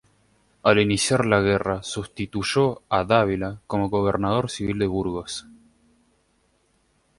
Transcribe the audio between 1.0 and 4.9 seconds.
de la guerra, sustituyó a Dávila como Gobernador Civil de